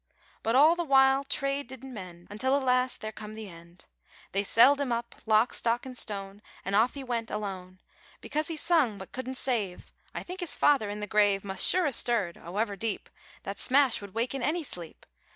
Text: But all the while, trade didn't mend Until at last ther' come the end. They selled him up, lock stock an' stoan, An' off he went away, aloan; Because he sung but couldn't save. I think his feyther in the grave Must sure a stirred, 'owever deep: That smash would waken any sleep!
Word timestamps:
But 0.41 0.55
all 0.55 0.75
the 0.75 0.83
while, 0.83 1.23
trade 1.23 1.67
didn't 1.67 1.93
mend 1.93 2.25
Until 2.31 2.57
at 2.57 2.63
last 2.63 3.01
ther' 3.01 3.11
come 3.11 3.35
the 3.35 3.47
end. 3.47 3.85
They 4.31 4.41
selled 4.41 4.81
him 4.81 4.91
up, 4.91 5.13
lock 5.27 5.53
stock 5.53 5.85
an' 5.85 5.93
stoan, 5.93 6.41
An' 6.65 6.73
off 6.73 6.95
he 6.95 7.03
went 7.03 7.29
away, 7.29 7.37
aloan; 7.45 7.79
Because 8.19 8.47
he 8.47 8.57
sung 8.57 8.97
but 8.97 9.11
couldn't 9.11 9.37
save. 9.37 9.93
I 10.15 10.23
think 10.23 10.39
his 10.39 10.55
feyther 10.57 10.89
in 10.89 11.01
the 11.01 11.05
grave 11.05 11.43
Must 11.43 11.63
sure 11.63 11.85
a 11.85 11.91
stirred, 11.91 12.35
'owever 12.35 12.75
deep: 12.75 13.11
That 13.43 13.59
smash 13.59 14.01
would 14.01 14.15
waken 14.15 14.41
any 14.41 14.63
sleep! 14.63 15.05